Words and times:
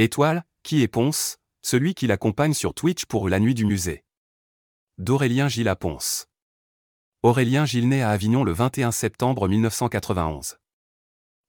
Étoile, 0.00 0.44
qui 0.62 0.82
est 0.82 0.86
Ponce 0.86 1.38
Celui 1.60 1.92
qui 1.92 2.06
l'accompagne 2.06 2.54
sur 2.54 2.72
Twitch 2.72 3.04
pour 3.06 3.28
la 3.28 3.40
nuit 3.40 3.54
du 3.54 3.64
musée. 3.64 4.04
D'Aurélien 4.96 5.48
Gilles 5.48 5.66
à 5.66 5.74
Ponce. 5.74 6.28
Aurélien 7.24 7.64
Gilles 7.64 7.88
naît 7.88 8.02
à 8.02 8.10
Avignon 8.10 8.44
le 8.44 8.52
21 8.52 8.92
septembre 8.92 9.48
1991. 9.48 10.58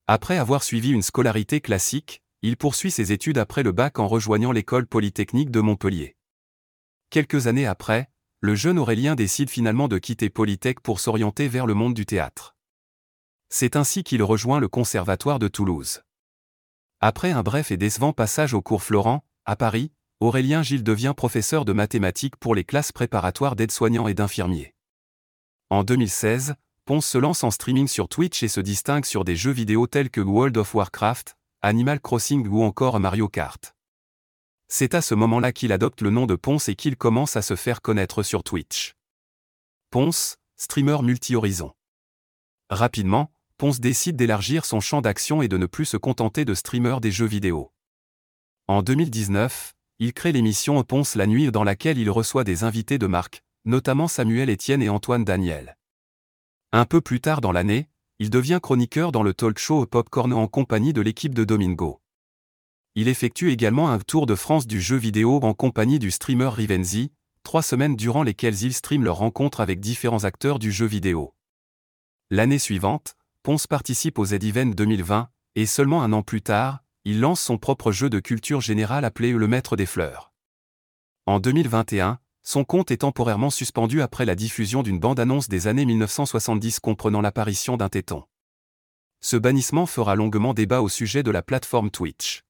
Après 0.08 0.36
avoir 0.36 0.64
suivi 0.64 0.90
une 0.90 1.02
scolarité 1.02 1.60
classique, 1.60 2.24
il 2.42 2.56
poursuit 2.56 2.90
ses 2.90 3.12
études 3.12 3.38
après 3.38 3.62
le 3.62 3.70
bac 3.70 4.00
en 4.00 4.08
rejoignant 4.08 4.50
l'école 4.50 4.88
polytechnique 4.88 5.52
de 5.52 5.60
Montpellier. 5.60 6.16
Quelques 7.10 7.46
années 7.46 7.68
après, 7.68 8.10
le 8.40 8.56
jeune 8.56 8.80
Aurélien 8.80 9.14
décide 9.14 9.48
finalement 9.48 9.86
de 9.86 9.98
quitter 9.98 10.28
Polytech 10.28 10.80
pour 10.80 10.98
s'orienter 10.98 11.46
vers 11.46 11.66
le 11.66 11.74
monde 11.74 11.94
du 11.94 12.04
théâtre. 12.04 12.56
C'est 13.48 13.76
ainsi 13.76 14.02
qu'il 14.02 14.24
rejoint 14.24 14.58
le 14.58 14.66
Conservatoire 14.66 15.38
de 15.38 15.46
Toulouse. 15.46 16.02
Après 17.02 17.30
un 17.30 17.42
bref 17.42 17.70
et 17.70 17.78
décevant 17.78 18.12
passage 18.12 18.52
au 18.52 18.60
cours 18.60 18.82
Florent, 18.82 19.24
à 19.46 19.56
Paris, 19.56 19.90
Aurélien 20.20 20.62
Gilles 20.62 20.84
devient 20.84 21.14
professeur 21.16 21.64
de 21.64 21.72
mathématiques 21.72 22.36
pour 22.36 22.54
les 22.54 22.62
classes 22.62 22.92
préparatoires 22.92 23.56
d'aides-soignants 23.56 24.06
et 24.06 24.12
d'infirmiers. 24.12 24.74
En 25.70 25.82
2016, 25.82 26.56
Ponce 26.84 27.06
se 27.06 27.16
lance 27.16 27.42
en 27.42 27.50
streaming 27.50 27.88
sur 27.88 28.06
Twitch 28.06 28.42
et 28.42 28.48
se 28.48 28.60
distingue 28.60 29.06
sur 29.06 29.24
des 29.24 29.34
jeux 29.34 29.50
vidéo 29.50 29.86
tels 29.86 30.10
que 30.10 30.20
World 30.20 30.58
of 30.58 30.74
Warcraft, 30.74 31.38
Animal 31.62 32.00
Crossing 32.00 32.46
ou 32.46 32.62
encore 32.62 33.00
Mario 33.00 33.28
Kart. 33.28 33.74
C'est 34.68 34.94
à 34.94 35.00
ce 35.00 35.14
moment-là 35.14 35.52
qu'il 35.52 35.72
adopte 35.72 36.02
le 36.02 36.10
nom 36.10 36.26
de 36.26 36.34
Ponce 36.34 36.68
et 36.68 36.74
qu'il 36.74 36.98
commence 36.98 37.34
à 37.34 37.40
se 37.40 37.56
faire 37.56 37.80
connaître 37.80 38.22
sur 38.22 38.42
Twitch. 38.42 38.94
Ponce, 39.88 40.36
streamer 40.56 41.00
multi-horizon. 41.02 41.72
Rapidement, 42.68 43.32
Ponce 43.60 43.78
décide 43.78 44.16
d'élargir 44.16 44.64
son 44.64 44.80
champ 44.80 45.02
d'action 45.02 45.42
et 45.42 45.48
de 45.48 45.58
ne 45.58 45.66
plus 45.66 45.84
se 45.84 45.98
contenter 45.98 46.46
de 46.46 46.54
streamer 46.54 46.96
des 47.02 47.10
jeux 47.10 47.26
vidéo. 47.26 47.74
En 48.68 48.80
2019, 48.80 49.74
il 49.98 50.14
crée 50.14 50.32
l'émission 50.32 50.82
Ponce 50.82 51.14
la 51.14 51.26
nuit 51.26 51.52
dans 51.52 51.62
laquelle 51.62 51.98
il 51.98 52.08
reçoit 52.08 52.42
des 52.42 52.64
invités 52.64 52.96
de 52.96 53.06
marque, 53.06 53.42
notamment 53.66 54.08
Samuel 54.08 54.48
Etienne 54.48 54.80
et 54.80 54.88
Antoine 54.88 55.26
Daniel. 55.26 55.76
Un 56.72 56.86
peu 56.86 57.02
plus 57.02 57.20
tard 57.20 57.42
dans 57.42 57.52
l'année, 57.52 57.90
il 58.18 58.30
devient 58.30 58.60
chroniqueur 58.62 59.12
dans 59.12 59.22
le 59.22 59.34
talk 59.34 59.58
show 59.58 59.84
Popcorn 59.84 60.32
en 60.32 60.46
compagnie 60.46 60.94
de 60.94 61.02
l'équipe 61.02 61.34
de 61.34 61.44
Domingo. 61.44 62.00
Il 62.94 63.08
effectue 63.08 63.50
également 63.50 63.90
un 63.90 63.98
tour 63.98 64.24
de 64.24 64.36
France 64.36 64.66
du 64.66 64.80
jeu 64.80 64.96
vidéo 64.96 65.38
en 65.42 65.52
compagnie 65.52 65.98
du 65.98 66.10
streamer 66.10 66.48
Rivenzi, 66.48 67.12
trois 67.42 67.62
semaines 67.62 67.96
durant 67.96 68.22
lesquelles 68.22 68.62
il 68.62 68.72
stream 68.72 69.04
leurs 69.04 69.18
rencontres 69.18 69.60
avec 69.60 69.80
différents 69.80 70.24
acteurs 70.24 70.58
du 70.58 70.72
jeu 70.72 70.86
vidéo. 70.86 71.34
L'année 72.30 72.58
suivante, 72.58 73.16
Ponce 73.42 73.66
participe 73.66 74.18
aux 74.18 74.26
Z-Event 74.26 74.66
2020, 74.66 75.30
et 75.54 75.64
seulement 75.64 76.02
un 76.02 76.12
an 76.12 76.22
plus 76.22 76.42
tard, 76.42 76.80
il 77.06 77.20
lance 77.20 77.40
son 77.40 77.56
propre 77.56 77.90
jeu 77.90 78.10
de 78.10 78.20
culture 78.20 78.60
générale 78.60 79.06
appelé 79.06 79.32
Le 79.32 79.48
Maître 79.48 79.76
des 79.76 79.86
Fleurs. 79.86 80.30
En 81.24 81.40
2021, 81.40 82.18
son 82.42 82.64
compte 82.64 82.90
est 82.90 82.98
temporairement 82.98 83.48
suspendu 83.48 84.02
après 84.02 84.26
la 84.26 84.34
diffusion 84.34 84.82
d'une 84.82 84.98
bande-annonce 84.98 85.48
des 85.48 85.68
années 85.68 85.86
1970 85.86 86.80
comprenant 86.80 87.22
l'apparition 87.22 87.78
d'un 87.78 87.88
téton. 87.88 88.24
Ce 89.22 89.38
bannissement 89.38 89.86
fera 89.86 90.16
longuement 90.16 90.52
débat 90.52 90.82
au 90.82 90.90
sujet 90.90 91.22
de 91.22 91.30
la 91.30 91.42
plateforme 91.42 91.90
Twitch. 91.90 92.42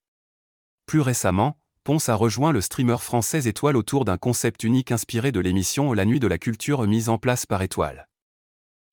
Plus 0.87 1.01
récemment, 1.01 1.57
Ponce 1.85 2.09
a 2.09 2.17
rejoint 2.17 2.51
le 2.51 2.61
streamer 2.61 2.99
français 2.99 3.49
Étoile 3.49 3.77
autour 3.77 4.05
d'un 4.05 4.19
concept 4.19 4.65
unique 4.65 4.91
inspiré 4.91 5.31
de 5.31 5.41
l'émission 5.41 5.93
La 5.93 6.05
Nuit 6.05 6.21
de 6.21 6.27
la 6.27 6.39
Culture 6.39 6.85
mise 6.87 7.09
en 7.09 7.19
place 7.19 7.47
par 7.47 7.63
Étoile. 7.63 8.09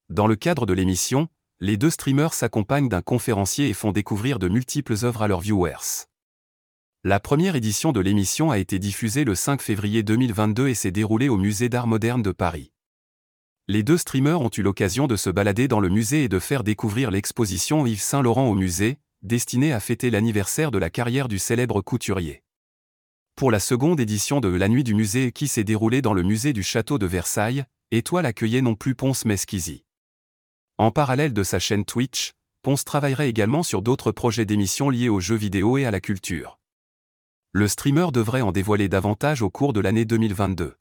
Dans 0.09 0.27
le 0.27 0.35
cadre 0.35 0.65
de 0.65 0.73
l'émission, 0.73 1.27
les 1.59 1.75
deux 1.75 1.89
streamers 1.89 2.33
s'accompagnent 2.33 2.88
d'un 2.88 3.02
conférencier 3.02 3.67
et 3.67 3.73
font 3.73 3.91
découvrir 3.91 4.38
de 4.38 4.47
multiples 4.47 4.94
œuvres 5.03 5.23
à 5.23 5.27
leurs 5.27 5.41
viewers. 5.41 6.05
La 7.03 7.19
première 7.19 7.55
édition 7.55 7.91
de 7.91 7.99
l'émission 7.99 8.52
a 8.52 8.59
été 8.59 8.77
diffusée 8.77 9.23
le 9.23 9.33
5 9.33 9.61
février 9.61 10.03
2022 10.03 10.67
et 10.67 10.75
s'est 10.75 10.91
déroulée 10.91 11.30
au 11.30 11.38
Musée 11.38 11.69
d'Art 11.69 11.88
moderne 11.88 12.22
de 12.22 12.31
Paris. 12.31 12.72
Les 13.67 13.81
deux 13.81 13.97
streamers 13.97 14.41
ont 14.41 14.52
eu 14.55 14.61
l'occasion 14.61 15.08
de 15.08 15.15
se 15.15 15.30
balader 15.30 15.67
dans 15.67 15.80
le 15.80 15.89
musée 15.89 16.26
et 16.26 16.30
de 16.30 16.39
faire 16.39 16.64
découvrir 16.64 17.09
l'exposition 17.09 17.86
Yves 17.87 18.02
Saint-Laurent 18.02 18.48
au 18.48 18.55
musée, 18.55 18.99
destinée 19.23 19.73
à 19.73 19.80
fêter 19.80 20.11
l'anniversaire 20.11 20.70
de 20.70 20.77
la 20.77 20.89
carrière 20.92 21.27
du 21.27 21.39
célèbre 21.39 21.81
couturier. 21.81 22.43
Pour 23.36 23.52
la 23.52 23.60
seconde 23.60 23.99
édition 23.99 24.42
de 24.42 24.49
La 24.49 24.67
Nuit 24.67 24.83
du 24.83 24.93
musée 24.93 25.31
qui 25.31 25.48
s'est 25.48 25.64
déroulée 25.64 26.02
dans 26.02 26.14
le 26.14 26.23
musée 26.23 26.54
du 26.54 26.64
château 26.64 26.98
de 26.98 27.08
Versailles, 27.08 27.65
Étoile 27.92 28.26
accueillait 28.26 28.61
non 28.61 28.76
plus 28.76 28.95
Ponce 28.95 29.26
Mesquizi. 29.26 29.86
En 30.80 30.92
parallèle 30.92 31.33
de 31.33 31.42
sa 31.42 31.58
chaîne 31.58 31.86
Twitch, 31.86 32.33
Ponce 32.61 32.86
travaillerait 32.86 33.30
également 33.30 33.64
sur 33.64 33.82
d'autres 33.82 34.11
projets 34.11 34.45
d'émissions 34.45 34.92
liés 34.92 35.10
aux 35.10 35.20
jeux 35.20 35.36
vidéo 35.36 35.80
et 35.80 35.86
à 35.86 35.92
la 35.92 35.99
culture. 35.99 36.60
Le 37.52 37.67
streamer 37.67 38.08
devrait 38.14 38.42
en 38.42 38.52
dévoiler 38.52 38.87
davantage 38.87 39.42
au 39.42 39.49
cours 39.49 39.73
de 39.73 39.80
l'année 39.80 40.05
2022. 40.05 40.76